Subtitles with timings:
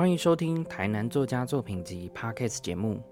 [0.00, 3.02] 欢迎收听台南作家作品集 Podcast 节目。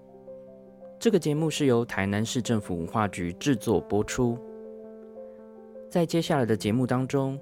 [0.99, 4.35] 这个节目是由台南市政府文化局制作播出。
[5.87, 7.39] 在接下来的节目当中，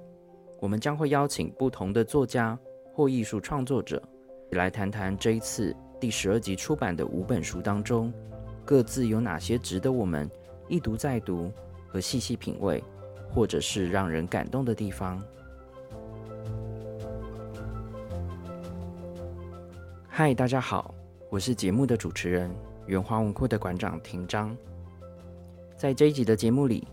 [0.60, 2.58] 我们将会邀请不同的作家
[2.92, 4.02] 或艺术创作者，
[4.50, 8.12] 来谈谈这一次第十二集出版的五本书当中，
[8.66, 10.30] 各自有哪些值得我们
[10.68, 11.50] 一读再读
[11.88, 12.84] 和细细品味，
[13.30, 15.18] 或者是让人感动的地方。
[20.18, 20.92] 嗨，大家好，
[21.30, 22.52] 我是节目的主持人
[22.88, 24.56] 圆华文库的馆长庭章。
[25.76, 26.88] 在这一集的节目里，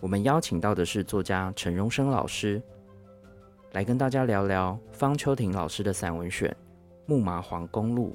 [0.00, 2.62] 我们邀请到的是作家陈荣生老师，
[3.72, 6.48] 来跟大家聊聊方秋婷老师的散文选
[7.04, 8.10] 《木麻黄公路》。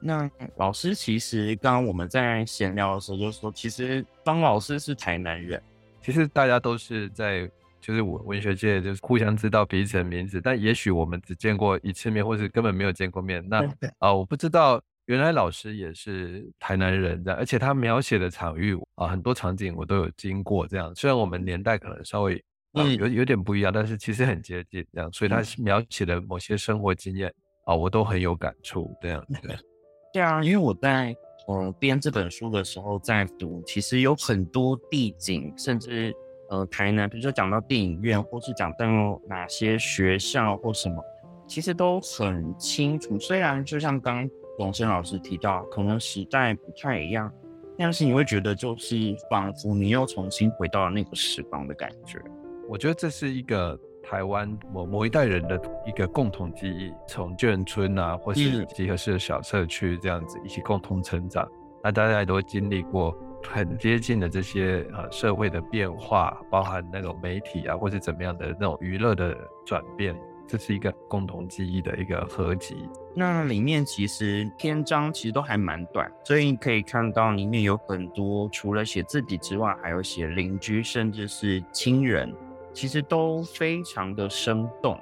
[0.00, 5.62] 那老师其实刚刚我们在闲聊的时候就说，其实方老师是台南人，
[6.00, 7.46] 其实大家都是在。
[7.86, 13.48] 就是我文学界就是互相知道彼此的名字，但也许我们只见过一次面，或是根本没有见过面。
[13.48, 13.64] 那
[14.00, 20.66] 啊，我不知道原来老师也是台南人的，而且他描写的场域啊，很多场景我都有经过。
[20.66, 22.42] 这样，虽然我们年代可能稍微
[22.72, 24.84] 有有点不一样，但是其实很接近。
[24.92, 27.32] 这样，所以他描写的某些生活经验
[27.66, 28.92] 啊，我都很有感触。
[29.00, 29.56] 这样，对
[30.12, 31.14] 对啊，因为我在
[31.46, 36.12] 嗯编这本书的时候在读，其实有很多地景，甚至。
[36.48, 41.02] 呃，台南，比如说讲到电影院，或是讲到哪些学校或什么，
[41.46, 43.18] 其实都很清楚。
[43.18, 47.32] 虽然就像刚龙生老师提到，可能时代不太一样，
[47.76, 48.96] 但是你会觉得就是
[49.28, 52.20] 仿佛你又重新回到了那个时光的感觉。
[52.68, 61.48] 我觉得这是一个台湾某某一代人的一个共同记忆，从眷村啊，或是集合式的小社区这样子一起共同成长，
[61.82, 63.16] 那大家也都经历过。
[63.48, 70.14] 很接近的这些呃社会的变化，包含那种媒体啊，或是怎么样的那种娱乐的转变，
[70.46, 72.88] 这是一个共同记忆的一个合集。
[73.14, 82.34] 那里面其实篇章其实都还蛮短，所以你可以看到里面有很多除了写自己之外，还有写邻居，甚至是亲人，
[82.72, 84.98] 其实都非常的生动。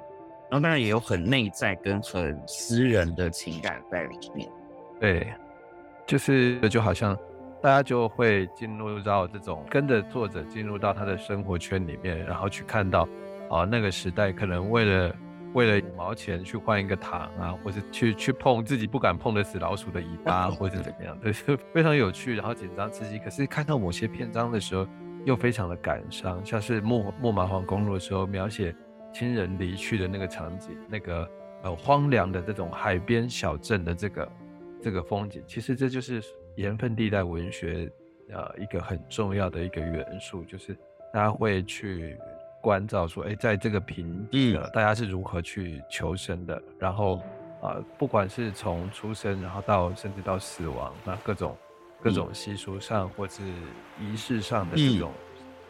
[0.49, 4.49] 然后当然也有很内在跟很私人的情感在里面。
[4.99, 5.33] 对，
[6.05, 7.17] 就是就好像。
[7.61, 13.07] 大家就会进入到这种跟着作者进入到他的生活圈里面，然后去看到，
[13.49, 15.15] 啊，那个时代可能为了
[15.53, 23.17] 为了五毛钱去换一个糖啊，或者去去碰自己不敢碰的死老鼠的尾巴，或者怎么样，就 是非常有趣，然后紧张刺激。
[23.17, 24.87] 可是看到某些篇章的时候，
[25.23, 28.75] 又非常的感伤，像是木木麻黄公路的时候，描写
[29.11, 31.27] 亲人离去的那个场景，那个
[31.63, 34.31] 呃荒凉的这种海边小镇的这个
[34.83, 36.21] 这个风景，其实这就是。
[36.55, 37.91] 盐分地带文学，
[38.29, 40.73] 呃，一个很重要的一个元素，就是
[41.13, 42.17] 大家会去
[42.61, 46.61] 关照说，哎，在这个平地，大家是如何去求生的。
[46.79, 47.21] 然后，
[47.61, 51.55] 啊，不管是从出生，然后到甚至到死亡，那各种
[52.01, 53.43] 各种习俗上或是
[53.99, 55.11] 仪式上的这种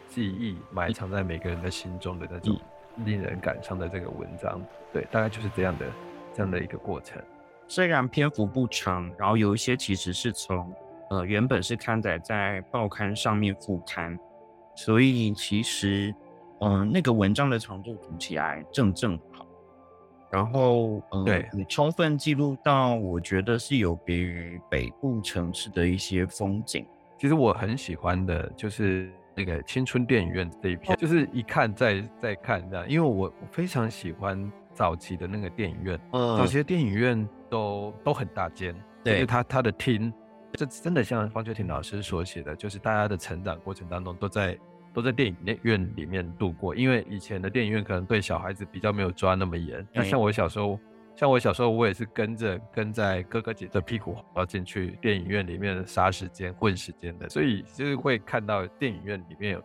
[0.08, 2.58] 记忆，埋藏在每个人的心中的那种
[3.04, 5.86] 令人感伤的这个文章，对，大概就是这样的
[6.32, 7.20] 这样的一个过程。
[7.68, 10.72] 虽然篇幅不长，然后有一些其实是从
[11.10, 14.18] 呃原本是刊载在报刊上面复刊，
[14.74, 16.14] 所以其实
[16.60, 19.46] 嗯那个文章的长度读起来正正好，
[20.30, 26.86] 然后嗯对，你充分记录到我觉得是有别于北部城市的一些风景。
[27.18, 37.28] 其实我很喜欢的就是那个青春电影院这一篇，就是一看再再看这样，因为我我非常喜欢早期的那个电影院，嗯，早期的电影院。
[37.48, 40.12] 都都很大间，对，他他的厅，
[40.54, 44.58] 这真的像方秋婷老师所写的，就是大家的成长过程当中都在
[44.92, 46.74] 都在电影院里面度过。
[46.74, 50.76] 因为以前的电影院可能对小孩子比较没有抓那么严，那像我小时候，
[51.14, 59.62] 像我小时候，我也是跟着跟在哥哥姐的屁股要进去电影院里面杀时间混时间的，所以就是会看到电影院里面有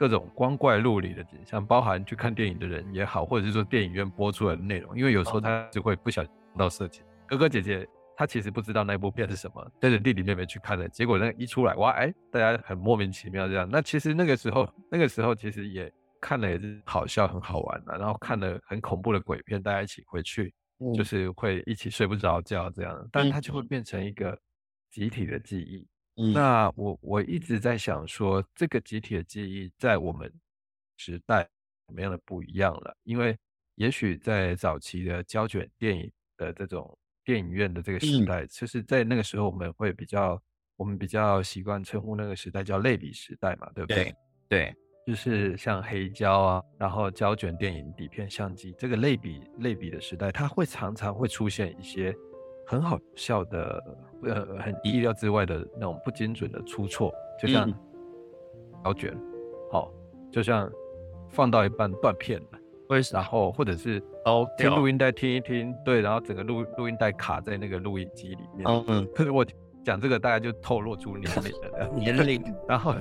[0.00, 7.04] 各种光怪陆离的景象，包含去看电影的人也好，或者是说电影院播出来的内容，因为有时候他就会不小心到色情。
[7.26, 7.86] 哥哥姐姐
[8.16, 13.68] 他其实不知道那部片是什么，带着弟弟妹妹去看的，结果那一出来，哇，哎，大家很莫名其妙这样。
[13.70, 20.50] 那其实那个时候，那个时候其实也看了也是好笑很好玩的，然后看了很恐怖的鬼片，大家一起回去
[20.96, 24.34] 就是会一起睡不着觉这样，但他就会变成一个
[24.90, 25.86] 集体的记忆。
[26.34, 30.32] 那我我一直在想说，这个集体的记忆在我们
[30.96, 31.42] 时代
[31.88, 32.96] 什么样的不一样了？
[33.04, 33.36] 因为
[33.76, 36.96] 也许在早期的胶卷电影的这种。
[37.22, 40.42] 电影院的这个时代，就是在那个时候，我们会比较，
[40.76, 44.12] 我们比较习惯称呼那个时代叫类比时代嘛，对不对？
[44.48, 44.74] 对，
[45.06, 52.12] 就是像黑胶啊，然后胶卷电影、底片相机这个类比类比的时代，它会常常会出现一些
[52.66, 53.82] 很好笑的，
[54.22, 57.72] 呃，很意料之外的那种不精准的出错，就像
[58.84, 59.16] 胶卷，
[59.70, 59.92] 好，
[60.30, 60.70] 就像
[61.30, 62.58] 放到一半断片了，
[62.88, 69.44] 会然后或者是哦听录音带听一听，对，然后整个录录音带卡在那个录音机里面，嗯嗯， 可是我
[69.84, 72.94] 讲这个大概就透露出年龄了， 年龄，然后。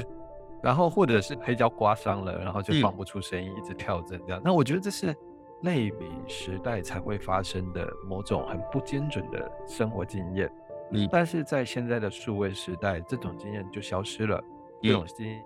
[0.61, 4.41] 然后或者是黑胶刮伤了，然后就嗯放不出声音，一直跳针这样。
[4.43, 5.15] 那我觉得这是
[5.61, 10.51] 类比时代才会发生的某种很不精准的生活经验。
[10.91, 14.43] 嗯但是在现在的数位时代，这种经验就消失了。
[14.81, 15.43] 这种经验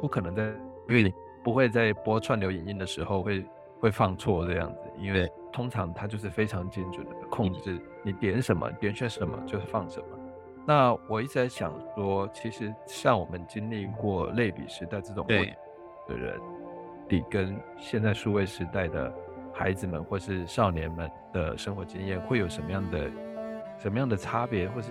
[0.00, 0.54] 不可能在
[0.88, 1.12] 嗯
[1.44, 3.44] 不会在播串流影音的时候会
[3.78, 10.06] 会放错这样子，因为通常它就是非常精准的控制你点什么点选什么就是放什么。
[10.66, 15.54] 那我一直在想说，其实像我们经历过类比时代这种对
[16.08, 16.40] 的人，
[17.08, 19.14] 你跟现在数位时代的
[19.58, 23.10] 孩子们或是少年们的生活经验会有什么样的
[23.78, 24.88] 什么样的差别，或是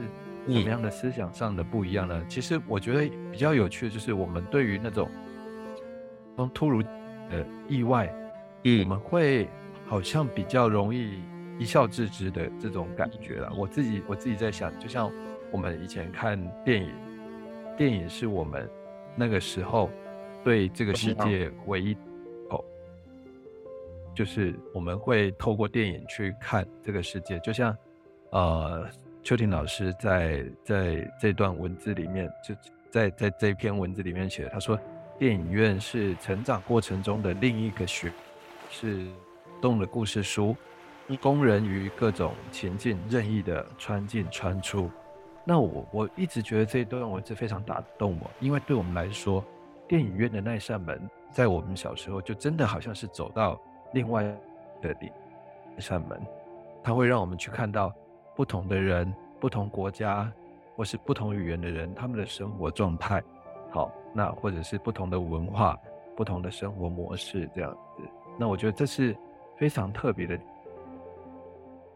[0.48, 2.26] 什么样的思想上的不一样呢？
[2.28, 5.08] 其实我觉得比较有趣的就是我们对于那种
[6.36, 9.48] 从突如的意外，我嗯们会
[9.86, 11.22] 好像比较容易
[11.60, 13.52] 一笑置之的这种感觉啦。
[13.56, 15.12] 我自己我自己在想，就像
[15.52, 16.92] 我们以前看电影，
[17.78, 18.68] 电影是我们
[19.16, 19.92] 那个时候
[20.44, 21.98] 对这个世界唯一哦，
[24.16, 27.78] 就是我们会透过电影去看这个世界，就像
[28.32, 28.88] 呃
[29.22, 32.56] 邱婷老师在在这段文字里面，就
[32.90, 34.80] 在在这篇文字里面写，他说
[35.20, 38.12] 电影院是成长过程中的另一个学，
[38.70, 39.06] 是
[39.62, 40.56] 动的故事书，
[41.22, 44.90] 供人于各种情境任意的穿进穿出。
[45.44, 49.44] 那我我一直觉得这一段文字非常打动我，因为对我们来说，
[49.88, 51.00] 电影院的那扇门，
[51.32, 53.62] 在我们小时候就真的好像是走到
[53.94, 54.24] 另外
[54.82, 55.12] 的里
[55.78, 56.22] 一扇门，
[56.84, 57.94] 它会让我们去看到
[58.36, 60.32] 不同的人、不同国家
[60.76, 63.24] 或是不同语言的人他们的生活状态，
[63.72, 65.78] 好，那或者是不同的文化、
[66.16, 68.04] 不同的生活模式这样子。
[68.38, 69.16] 那我觉得这是
[69.58, 70.38] 非常特别的。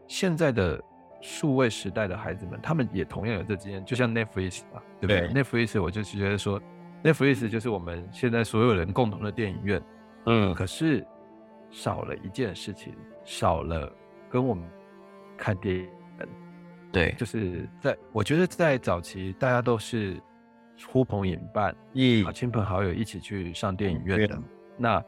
[0.06, 0.82] 现在的
[1.20, 6.60] 数位时代的孩子们，他们也同样有这经验，就像 Netflix 嘛，对不对对？Netflix 我就是觉得说
[7.04, 9.82] ，Netflix 就是我们现在所有人共同的电影院，
[10.26, 11.06] 嗯可是
[11.70, 12.94] 少了一件事情，
[13.24, 13.92] 少了
[14.28, 14.68] 跟我们
[15.36, 15.88] 看电影，
[16.92, 20.20] 对，就是在我觉得在早期大家都是
[20.88, 22.24] 呼朋引伴，嗯。
[22.26, 24.38] 啊，亲朋好友一起去上电影院的。
[24.76, 25.02] 那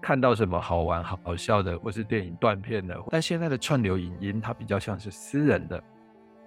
[0.00, 5.82] 看到什么好玩、好好笑的，或是电影断片的，但现在的串流影音它比较像是私人的，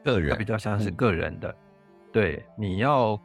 [0.04, 0.38] 个人。
[0.38, 0.96] 比较像是嗯。
[0.96, 1.56] 个人的。
[2.12, 3.20] 对，你要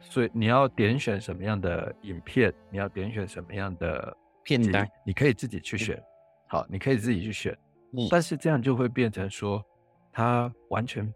[0.00, 6.00] 所以你要点选什么样的影片，你要点选什么样的集片单，你可以自己去选。
[6.46, 7.52] 好，你可以自己去选，
[7.92, 9.64] 嗯但是这样就会变成说，
[10.12, 11.12] 它完全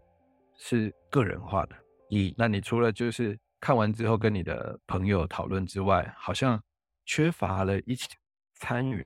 [0.57, 1.75] 是个人化的。
[2.11, 6.61] 嗯那你除了就是看完之后跟你的朋友讨论之外，好像
[7.05, 8.07] 缺乏了一起
[8.55, 9.05] 参与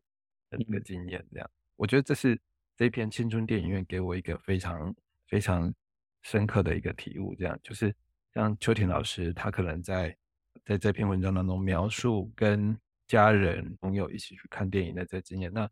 [0.50, 1.24] 的那个嗯经验。
[1.32, 2.40] 这样，我觉得这是
[2.78, 4.96] 这篇青春电影院给我一个非常
[5.28, 5.72] 非常
[6.22, 7.36] 深刻的一个体悟。
[7.36, 7.94] 这样，就是
[8.34, 10.16] 像秋田老师，他可能在
[10.66, 12.76] 在这篇文章当中描述跟
[13.14, 15.52] 家人朋友一起去看电影的这经验。
[15.54, 15.70] 那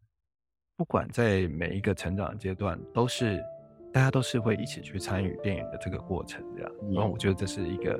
[0.77, 3.43] 不管在每一个成长阶段，都是
[3.91, 6.71] 大家都是会一起去参与电影的这个过程，这样。
[6.83, 8.00] 嗯然后我觉得这是一个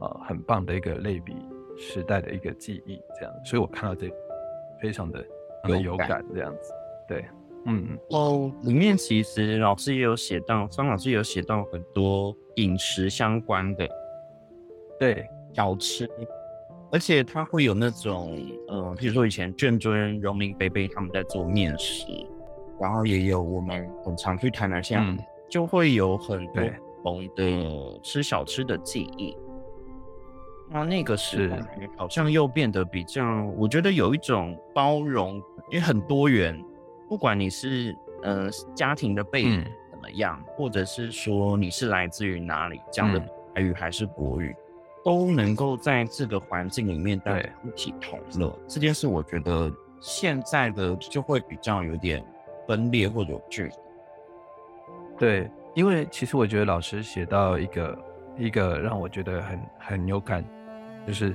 [0.00, 1.34] 呃很棒的一个类比
[1.78, 3.34] 时代的一个记忆，这样。
[3.46, 4.12] 所以我看到这
[4.78, 5.24] 非常的
[5.66, 6.70] 有感有感，这样子。
[7.08, 7.24] 对，
[7.64, 13.88] 嗯，哦，里面其实老师也有写到，张老师也有写到很多饮食相关的
[15.00, 16.06] 对，小吃，
[16.92, 22.04] 而且它会有那种，呃，比如说以前卷尊、荣民、贝贝他们在做面食，
[22.78, 25.18] 然后也有我们很常去台南巷，嗯
[25.48, 26.70] 就会有很多对。
[27.02, 29.36] 不同的吃小吃的记忆。
[30.70, 31.58] 那那个时代
[31.96, 35.36] 好像又变得比较，我觉得有一种包容，
[35.70, 36.62] 因为很多元，
[37.08, 39.72] 不管你是呃家庭的背景嗯。
[39.90, 43.28] 怎么样，或者是说你是来自于哪里，讲的嗯。
[43.54, 44.54] 台语还是国语，
[45.04, 48.58] 都能够在这个环境里面大对家一起同乐。
[48.68, 52.24] 这件事，我觉得现在的就会比较有点
[52.66, 53.72] 分裂或者有距离。
[55.18, 57.98] 对，因为其实我觉得老师写到一个
[58.38, 60.44] 一个让我觉得很很有感，
[61.06, 61.34] 就是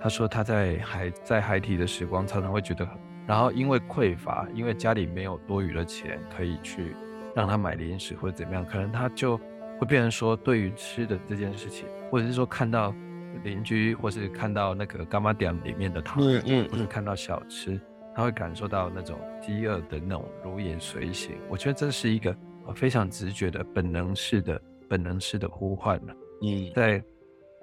[0.00, 6.94] 他说他在海在海体的时光常常会觉得很，然后因为匮乏，因为家里没有多余的钱可以去
[7.34, 9.36] 让他买零食或者怎么样，可能他就
[9.78, 12.94] 会变成说对于吃的这件事情，或者是说看到
[13.42, 17.80] 邻居，或是看到那个干妈店里面的糖，嗯嗯或是看到小吃，
[18.14, 21.36] 他会感受到那种饥饿的那种如影随形。
[21.48, 26.14] 我觉得这是一个呃非常直觉的本能式的本能式的呼唤了。
[26.42, 27.02] 嗯，在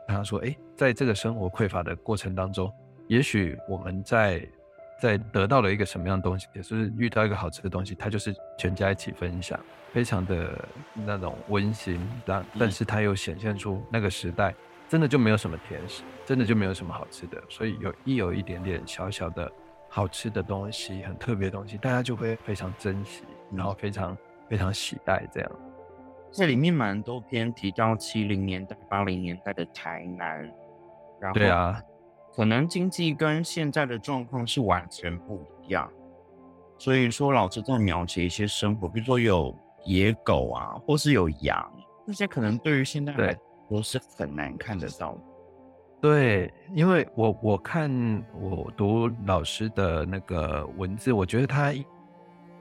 [0.07, 2.71] 他说，哎，在这个生活匮乏的过程当中，
[3.07, 4.47] 也许我们在
[5.01, 9.59] 在得到了一个什么样的东西，也是遇到一个好吃的东西，它就是全家一起分享，
[9.91, 11.99] 非常的那种温馨。
[12.25, 14.53] 但但是它又显现出那个时代
[14.93, 19.51] 真的就没有什么甜食，真的就没有什么好吃的，所以有一有一点点小小的
[19.89, 24.15] 好吃的东西，很特别的东西，大家就会非常珍惜，然后非常
[24.47, 25.51] 非常喜爱这样。
[26.31, 30.47] 这里面蛮多篇提到七零年代、八零年代的台南，
[31.19, 31.81] 然后对啊，
[32.35, 35.91] 可能经济跟现在的状况是完全不一样，
[36.77, 41.73] 所以说老师在描写一些生活，比如说有野狗啊，或是有羊，
[42.05, 43.25] 那些可能对于现在对。
[43.25, 43.39] 来
[43.69, 45.21] 说是很难看得到的。
[46.01, 47.89] 对，因为我我看
[48.39, 51.73] 我读老师的那个文字，我觉得他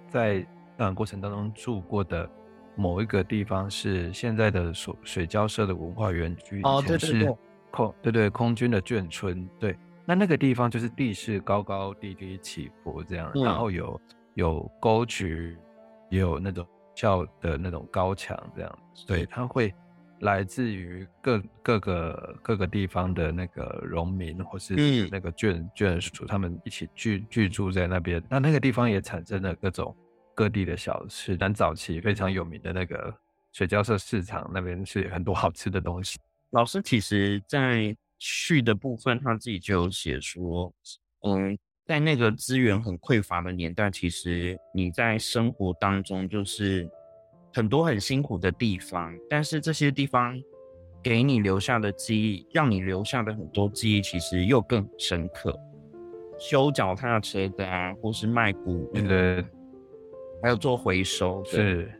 [0.09, 0.47] 在成
[0.78, 2.28] 长过程当中住过的
[2.76, 7.37] 某一个地方是现在的水水交社的文化园区，以哦对对对。
[7.73, 13.99] 空对对空军的眷村，对，那那个地方就是地势高高低低起伏这样，嗯然后有
[14.35, 15.56] 有沟渠，
[16.11, 19.75] 也有那种叫的那种高墙这样，对，它会
[20.22, 28.22] 来自于各各个各个地方的那个农民或是嗯那个眷眷属，他们一起聚居住在那边。
[28.30, 29.94] 那那个地方也产生了各种
[30.34, 33.12] 各地的小吃，但早期非常有名的那个
[33.52, 36.18] 水交社市场那边是很多好吃的东西。
[36.50, 40.72] 老师其实在去的部分，他自己就有写说，
[41.26, 46.88] 嗯，在那个资源很匮乏的年代，其实你在生活当中就是
[47.54, 50.40] 很多很辛苦的地方，但是这些地方
[51.02, 55.54] 给你留下的记忆，让你留下的很多记忆，其实又更深刻。
[56.38, 59.44] 修脚踏车的啊，或是卖古物，对，
[60.42, 61.92] 还有做回收的，是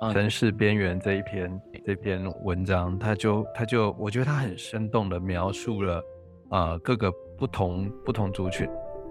[0.00, 5.98] 嗯城市边缘这一篇这篇文章，它就它就我觉得它很生动的描述了
[6.50, 8.68] 啊、呃各个不同不同族群，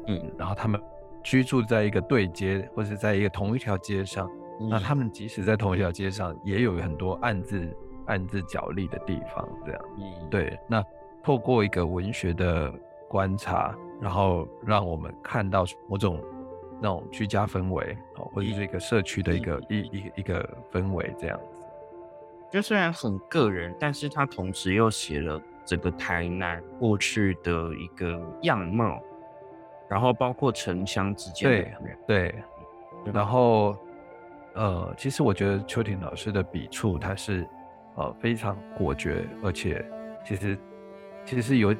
[0.07, 0.79] 嗯，然后他们
[1.23, 4.29] 居住在一个对街或是在一个同一条街上，
[4.69, 9.81] 那他们即使在同一条街上，也有很多暗自暗自角力的地方，这样。
[9.97, 10.83] 嗯，对，那
[11.23, 12.73] 透过一个文学的
[13.07, 16.21] 观察，然后让我们看到某种
[16.81, 21.59] 那种居家氛围，哦，或者是一个社区的一个一一一个氛围这样子。
[22.51, 29.01] 就虽然很个人，但是他同时又写了整个台南过去的一个样貌，
[29.89, 32.35] 然后包括城乡之间的对对，
[33.13, 33.75] 然后
[34.55, 37.47] 呃，其实我觉得邱婷老师的笔触，他是
[37.95, 39.83] 呃非常果决，而且
[40.25, 40.57] 其实
[41.25, 41.75] 其实是有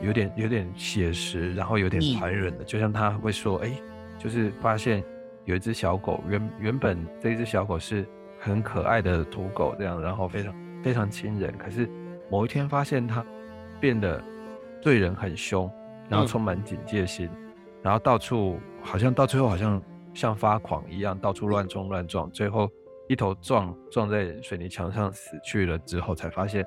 [0.00, 2.14] 有点有点写实，然后有点嗯。
[2.14, 3.72] 残忍的，就像他会说，哎，
[4.18, 5.02] 就是发现
[5.44, 8.06] 有一只小狗，原原本这只小狗是
[8.38, 11.88] 很可爱的土狗这样，然后非常非常亲人，可是
[12.30, 13.24] 某一天发现它
[13.80, 14.22] 变得
[14.82, 15.70] 对人很凶，
[16.08, 16.28] 然后嗯。
[16.28, 17.28] 充满警戒心，
[17.82, 19.82] 然后到处好像到最后好像
[20.14, 22.70] 像发狂一样，到处乱冲乱撞，最后
[23.08, 26.66] 一头撞撞在水泥墙上死去了之后，才发现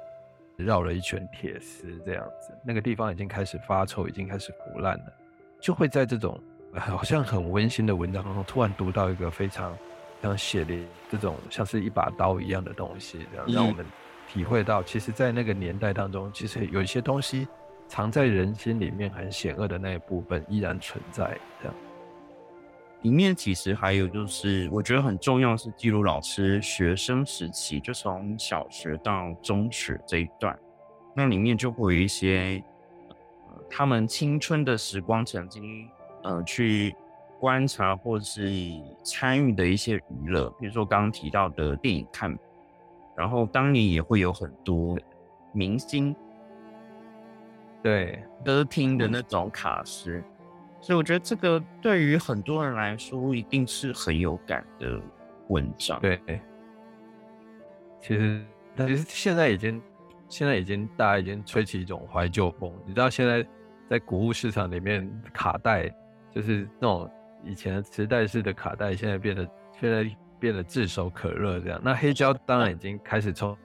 [0.58, 5.14] 绕了一圈铁丝这样子，那个地方已经开始发臭，已经开始腐烂了，
[5.60, 6.40] 就会在这种
[6.74, 9.78] 呃好像很温馨的文章当中，突然读到一个非常
[10.22, 13.86] 像血淋这种像是一把刀一样的东西，这样让我嗯们
[14.28, 17.48] 体会到，其实，在那个年代当中，其实有一些东西
[17.88, 21.76] 藏在人心里面很险恶的那一部分依然存在，这样。
[23.02, 30.58] 里面其实还有就是，我觉得很重要是记录老师学生时期，就从小学到中学这一段，
[31.16, 32.64] 那里面就会有一些、
[33.50, 35.90] 呃、他们青春的时光曾经
[36.22, 36.96] 呃去
[37.40, 38.52] 观察或是
[39.04, 42.38] 参与的一些娱乐，比如说刚刚提到的电影看，
[43.16, 44.96] 然后当年也会有很多
[45.52, 46.16] 明星
[47.82, 50.24] 对，歌厅的那种卡司，
[50.82, 55.00] 所以我觉得这个对于很多人来说一定是很有感的
[55.50, 56.20] 文章。，对，
[58.02, 58.44] 其实
[58.76, 59.82] 其实现在已经
[60.28, 63.46] 现在已经大家已经吹起一种怀旧风，你知道现在
[63.88, 65.88] 在古物市场里面卡带
[66.32, 67.10] 就是那种
[67.44, 69.48] 以前磁带式的卡带，现在变得
[69.80, 71.80] 现在变得炙手可热这样。
[71.84, 73.56] 那黑胶当然已经开始从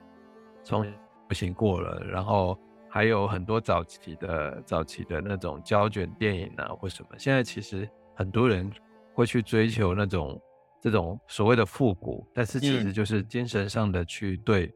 [0.63, 0.93] 从流
[1.31, 2.55] 行过了，然后
[2.97, 8.71] 还有很多早期的早期的那种胶卷电影啊或什么，现在其实很多人
[9.13, 10.41] 会去追求那种
[10.81, 12.91] 这种所谓的复古，但是其实嗯。
[12.91, 14.73] 就是精神上的去对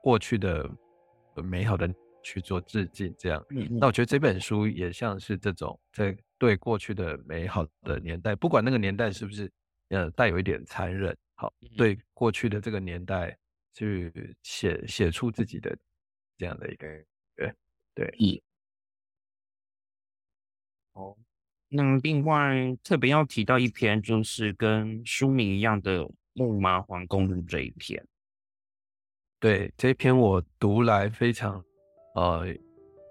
[0.00, 0.70] 过去的
[1.34, 3.12] 美好的去做致敬。
[3.18, 3.66] 这样，嗯。
[3.80, 9.50] 那我觉得这本书也像是这种在对过去的美好的年代，不管那个年代是不是
[9.88, 13.36] 呃带有一点残忍，好，对过去的这个年代
[13.72, 14.12] 去
[14.44, 15.76] 写写出自己的
[16.38, 16.86] 这样的一个
[17.34, 17.52] 对
[17.94, 18.14] 对。
[18.18, 18.42] 意。
[20.94, 21.16] 哦，
[21.68, 28.04] 那另外特别要提到一篇，就是跟书名一样的《木麻黄公路》这一篇。
[29.40, 31.62] 对这一篇我读来非常
[32.14, 32.46] 呃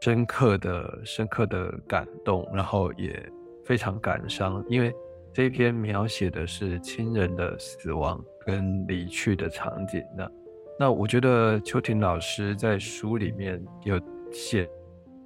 [0.02, 3.30] 深刻的深刻的感动，然后也
[3.66, 4.94] 非常感伤，因为
[5.34, 10.02] 这一篇描写的是亲人的死亡跟离去的场景。
[10.18, 10.32] 那
[10.80, 14.00] 那我觉得邱婷老师在书里面有
[14.34, 14.70] 写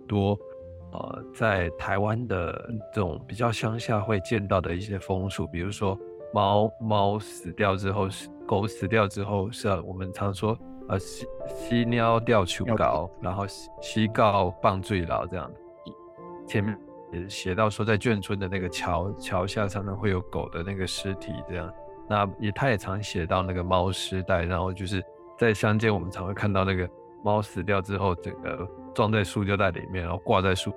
[0.07, 0.37] 多
[0.91, 5.97] 呃在台湾的这种比较乡下会见到的一些风俗，比如说
[6.33, 8.07] 猫猫死掉之后，
[8.45, 10.55] 狗死掉之后是啊我们常说。
[10.89, 15.51] 呃，西西尿吊球高，然后西西告棒坠牢这样。
[16.47, 16.79] 前面
[17.11, 21.69] 也写到说，在眷村的那个桥桥下常常会有狗的那个尸体这样。
[22.09, 25.03] 那也他也常写到那个猫尸袋，然后就是
[25.37, 26.89] 在乡间我们常会看到那个
[27.27, 30.71] 猫死掉之后，整个装在塑胶袋里面，然后挂在树，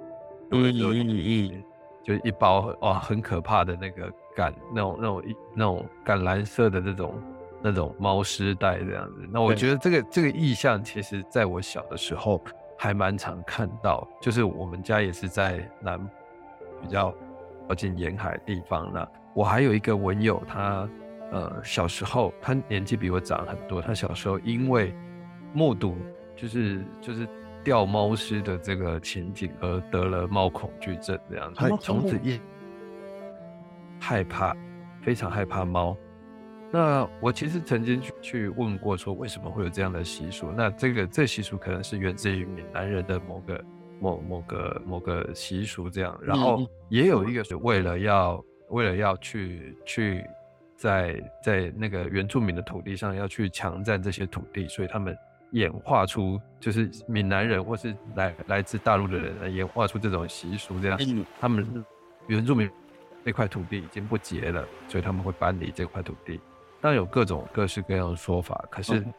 [0.50, 1.64] 嗯嗯嗯，
[2.02, 7.14] 就一包哇，很可怕的那个橄那种那种一那种橄榄色的这种。
[7.62, 12.40] 那种猫尸袋这样子，那我觉得这个这个意象，其实在我小的时候
[12.78, 14.08] 还蛮常看到。
[14.18, 16.00] 就是我们家也是在南
[16.80, 17.14] 比较
[17.68, 20.88] 靠近沿海地方那我还有一个文友，他
[21.32, 24.94] 呃小时候他年纪比我长很多，他小时候因为
[25.52, 25.98] 目睹
[26.40, 27.28] 就是就是
[27.62, 32.40] 掉猫尸的这个情景而得了猫恐惧症这样，他从此一
[34.00, 34.56] 害怕，
[35.02, 35.94] 非常害怕猫。
[36.72, 40.50] 那我其实曾经去去问过，说为什么会有这样的习俗？
[40.56, 43.64] 那这个这习俗可能是源自于闽南人的某个
[44.00, 50.24] 某某个某个习俗这样，然后也有一个是为了要为了要去去
[50.76, 55.14] 在在那个原住民的土地上要去强占这些土地，所以他们
[55.52, 60.98] 演化出就是闽南人或是来来自大陆的人演化出这种习俗这样，
[61.40, 61.84] 他们
[62.26, 62.70] 原住民
[63.24, 66.40] 那块土地已经不结了，所以他们会搬离这块土地。
[66.80, 69.10] 当然有各种各式各样的说法，可是不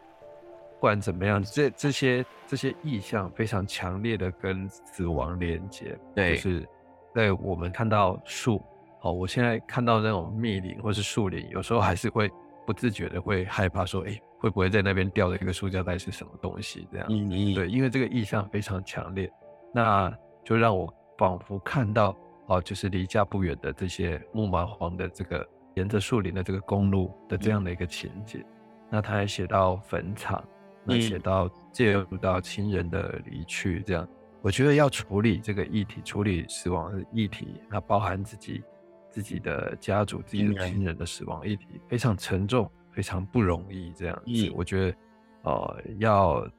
[0.80, 5.96] 管怎么样，这这些这些意象非常强烈的跟死亡连接。
[6.15, 6.67] 对，就是
[7.13, 8.63] 在我们看到树，
[9.02, 12.32] 哦，我现在看到那种密林或是树林，有时候还是会
[12.72, 16.88] 不自觉的会害怕，说，哎，会不会在那边掉的一个塑胶袋是什么东西？
[16.92, 19.30] 这样，嗯嗯，对，因为这个意象非常强烈，
[19.74, 20.12] 那
[20.46, 22.16] 就让我仿佛看到，
[22.48, 25.46] 哦，就是离家不远的这些木麻黄的这个。
[25.76, 28.44] 沿着树林的这个公路的这样的一个情景，
[28.90, 30.44] 那他还写到坟场，
[30.84, 34.06] 那写到介入到亲人的离去，这样，
[34.42, 38.62] 我觉得要处理这个议题，处理死亡的议题，那包含自己
[39.12, 43.91] 自己的家族、自己的亲人的死亡议题，非常沉重，非常不容易。
[43.93, 44.97] 这样子，我觉得，
[45.43, 46.50] 呃，要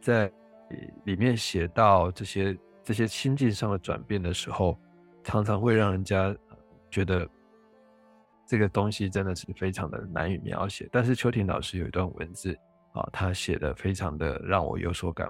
[0.00, 0.30] 在
[1.04, 4.78] 里面写到这些这些心境上的转变的时候，
[5.22, 6.36] 常常会让人家
[6.90, 7.26] 觉得。
[8.44, 12.54] 这个东西真的是非常的难以描写，但是邱婷老师有一段文字
[12.92, 15.26] 啊，他写的非常的让我有所感，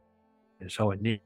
[0.67, 1.21] 稍微念，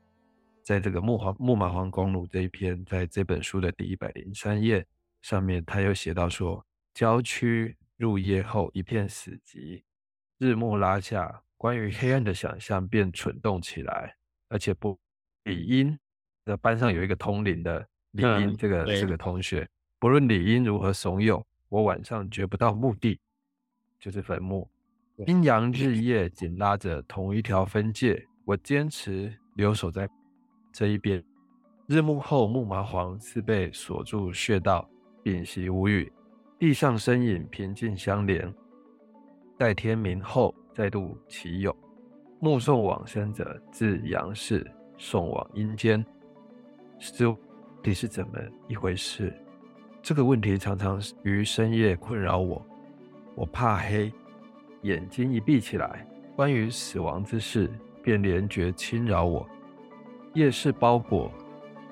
[0.63, 4.85] 在这个木黄木马黄公路这一篇，在这本书的第一百零三页
[5.27, 9.83] 上面，他又写到说，郊区入夜后一片死寂，
[10.39, 14.15] 日暮拉下，关于黑暗的想象便蠢动起来，
[14.49, 14.97] 而且不
[15.43, 15.99] 理应
[16.45, 21.43] 的班上有一个通灵的理应这个这个同学，不论理应如何怂恿。
[21.71, 23.19] 我晚上掘不到墓地，
[23.99, 24.71] 就是坟墓。
[25.27, 30.09] 阴阳日夜紧拉着同一条分界，我坚持留守在
[30.73, 31.21] 这一边。
[31.89, 34.89] 日暮后，木麻黄似被锁住穴道，
[35.27, 36.13] 屏息无语。
[36.57, 38.55] 地上身影平静相连。
[39.59, 41.75] 待天明后，再度起涌。
[42.39, 44.65] 目送往生者自阳世
[44.97, 46.01] 送往阴间，
[47.19, 47.37] 到
[47.83, 49.35] 底是怎么一回事？
[50.01, 52.65] 这个问题常常于深夜困扰我，
[53.35, 54.13] 我怕黑，
[54.83, 57.69] 眼睛一闭起来，关于死亡之事
[58.01, 59.45] 便连觉侵扰我。
[60.35, 61.33] 夜市包裹，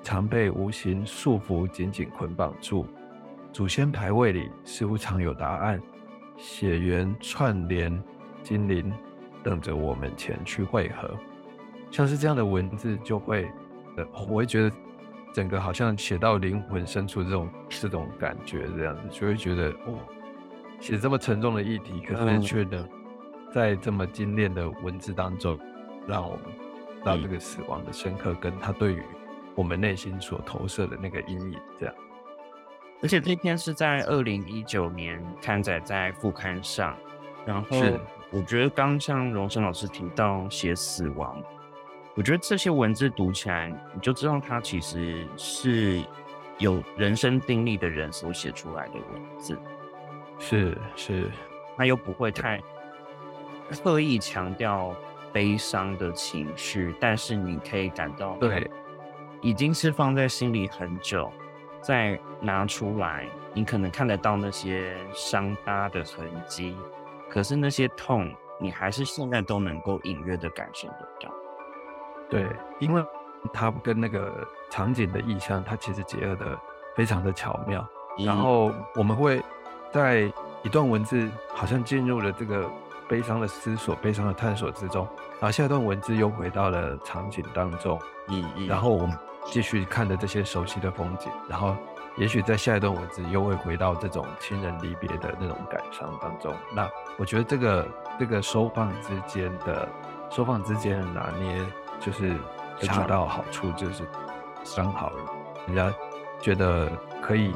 [0.01, 2.85] 常被无形束缚紧紧捆绑住。
[3.55, 5.81] 祖先牌位里似乎常有答案，
[6.35, 8.03] 血缘串联
[8.43, 8.91] 精灵，
[9.41, 11.09] 等着我们前去汇合。
[11.89, 13.49] 像是这样的文字，就会，
[13.95, 14.75] 呃，我会觉得。
[15.33, 19.99] 整个好像写到灵魂深处这种这种感觉，这样子就会觉得哦，
[20.79, 22.87] 写这么沉重的议题，可是却能
[23.53, 25.57] 在这么精炼的文字当中，
[26.07, 26.45] 让我们
[27.03, 29.01] 到这个死亡的深刻，跟他对于
[29.55, 31.95] 我们内心所投射的那个阴影，这样。
[33.01, 36.97] 而且这篇是在二零一九年刊载在副刊上，
[37.45, 37.77] 然后
[38.31, 41.39] 我觉得刚像荣生老师提到写死亡，
[42.15, 46.01] 我觉得这些文字读起来，你就知道他其实是
[46.57, 49.57] 有人生定力的人所写出来的文字，
[50.39, 51.29] 是是，
[51.77, 52.59] 他又不会太
[53.83, 54.95] 刻意强调
[55.31, 58.69] 悲伤的情绪，但是你可以感到对，
[59.41, 61.31] 已经是放在心里很久。
[61.85, 66.75] 再拿出来，你可能看得到那些伤疤的痕迹，
[67.29, 71.31] 可是那些痛，你还是现在都能够隐约的感受得到。
[72.27, 72.47] 对，
[72.79, 73.05] 因为
[73.53, 76.57] 它跟那个场景的意象，它其实结合的
[76.95, 77.87] 非常的巧妙。
[78.17, 79.39] 然后我们会
[79.91, 80.21] 在
[80.63, 82.67] 一段文字好像进入了这个
[83.07, 87.99] 悲伤的思索、悲伤的探索之中，然后下一段文字又回到了场景当中。
[88.29, 89.15] 嗯嗯，然后我们。
[89.45, 91.75] 继续看着这些熟悉的风景，然后
[92.17, 96.53] 也许在下一段文字又会回到这种亲人离别的那种感伤当中。
[96.73, 97.87] 那我觉得这个
[98.19, 99.87] 这个收放之间的
[100.29, 101.65] 收放之间的拿捏，
[101.99, 102.35] 就是
[102.81, 104.03] 恰到好处，就是
[104.75, 105.11] 刚好
[105.67, 105.93] 人家
[106.41, 107.53] 觉得可以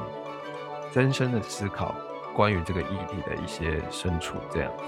[0.92, 1.96] 深深的思考
[2.34, 4.84] 关于这个议题的一些深处，这样子。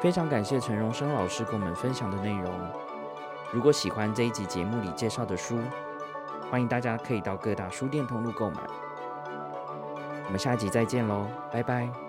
[0.00, 2.52] 非常感谢陈荣生老师跟我们分享的内容。
[3.50, 5.58] 如果喜欢这一集节目里介绍的书，
[6.50, 8.60] 欢迎大家可以到各大书店通路购买。
[10.26, 12.07] 我们下集再见喽，拜拜。